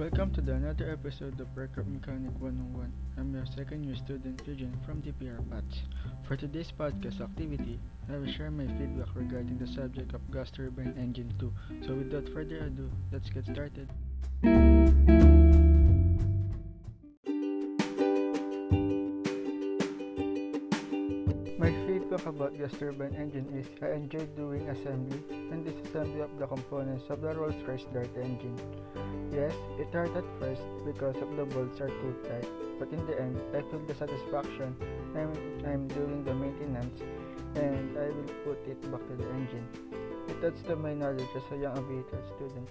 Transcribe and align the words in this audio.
Welcome 0.00 0.32
to 0.32 0.40
the 0.40 0.54
another 0.54 0.90
episode 0.90 1.38
of 1.40 1.48
Aircraft 1.58 1.90
Mechanic 1.90 2.32
101. 2.40 2.90
I'm 3.18 3.34
your 3.34 3.44
second 3.44 3.84
year 3.84 3.94
student 3.94 4.40
Eugene 4.46 4.74
from 4.86 5.02
DPR 5.02 5.44
PATS. 5.50 5.82
For 6.26 6.36
today's 6.38 6.72
podcast 6.72 7.20
activity, 7.20 7.78
I 8.08 8.16
will 8.16 8.32
share 8.32 8.50
my 8.50 8.66
feedback 8.66 9.08
regarding 9.14 9.58
the 9.58 9.66
subject 9.66 10.14
of 10.14 10.22
gas 10.32 10.50
turbine 10.52 10.94
engine 10.98 11.34
2. 11.38 11.52
So 11.86 11.92
without 11.92 12.26
further 12.30 12.64
ado, 12.64 12.90
let's 13.12 13.28
get 13.28 13.44
started. 13.44 13.90
My 21.58 21.72
feedback 22.10 22.26
about 22.26 22.58
gas 22.58 22.72
turbine 22.78 23.14
engine 23.14 23.46
is 23.54 23.66
I 23.82 23.92
enjoy 23.92 24.26
doing 24.36 24.68
assembly 24.68 25.22
and 25.30 25.64
disassembly 25.64 26.24
of 26.24 26.38
the 26.38 26.46
components 26.46 27.04
of 27.08 27.20
the 27.20 27.34
Rolls-Royce 27.34 27.84
Dart 27.92 28.10
engine. 28.16 28.58
Yes, 29.32 29.54
it 29.78 29.92
hurt 29.92 30.16
at 30.16 30.24
first 30.40 30.62
because 30.84 31.16
of 31.22 31.36
the 31.36 31.44
bolts 31.44 31.80
are 31.80 31.88
too 31.88 32.16
tight, 32.26 32.48
but 32.78 32.90
in 32.90 33.06
the 33.06 33.20
end, 33.20 33.40
I 33.54 33.62
feel 33.70 33.80
the 33.86 33.94
satisfaction 33.94 34.74
and 35.14 35.66
I'm 35.66 35.86
doing 35.88 36.24
the 36.24 36.34
maintenance 36.34 37.00
and 37.54 37.96
I 37.96 38.06
will 38.06 38.34
put 38.44 38.58
it 38.66 38.80
back 38.90 39.06
to 39.06 39.16
the 39.16 39.28
engine. 39.30 39.68
It 40.28 40.44
adds 40.44 40.62
to 40.62 40.76
my 40.76 40.94
knowledge 40.94 41.28
as 41.36 41.42
a 41.52 41.56
young 41.56 41.78
aviator 41.78 42.22
student. 42.34 42.68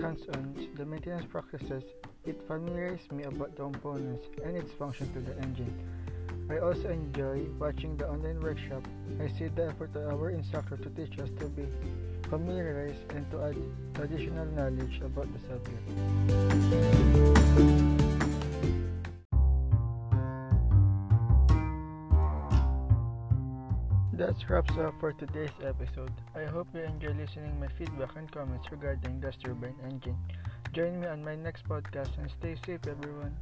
Hands-on, 0.00 0.68
the 0.76 0.84
maintenance 0.84 1.24
practices, 1.26 1.84
it 2.24 2.40
familiarizes 2.46 3.10
me 3.12 3.24
about 3.24 3.56
the 3.56 3.62
components 3.62 4.26
and 4.44 4.56
its 4.56 4.72
function 4.72 5.12
to 5.12 5.20
the 5.20 5.36
engine. 5.42 5.72
I 6.48 6.58
also 6.58 6.88
enjoy 6.90 7.46
watching 7.58 7.96
the 7.96 8.08
online 8.08 8.40
workshop. 8.40 8.82
I 9.20 9.26
see 9.26 9.48
the 9.48 9.66
effort 9.66 9.96
of 9.96 10.12
our 10.12 10.30
instructor 10.30 10.76
to 10.76 10.88
teach 10.90 11.18
us 11.18 11.30
to 11.40 11.48
be 11.48 11.66
familiarized 12.28 13.10
and 13.10 13.28
to 13.30 13.42
add 13.44 13.56
additional 14.04 14.46
knowledge 14.46 15.00
about 15.02 15.28
the 15.32 15.40
subject. 15.48 17.25
That 24.16 24.48
wraps 24.48 24.74
up 24.78 24.94
for 24.98 25.12
today's 25.12 25.50
episode. 25.62 26.10
I 26.34 26.44
hope 26.44 26.68
you 26.72 26.80
enjoy 26.80 27.12
listening 27.12 27.60
my 27.60 27.68
feedback 27.76 28.16
and 28.16 28.30
comments 28.32 28.66
regarding 28.70 29.20
gas 29.20 29.36
turbine 29.36 29.76
engine. 29.84 30.16
Join 30.72 31.00
me 31.00 31.06
on 31.06 31.22
my 31.22 31.36
next 31.36 31.68
podcast 31.68 32.16
and 32.16 32.30
stay 32.30 32.56
safe 32.64 32.80
everyone. 32.88 33.36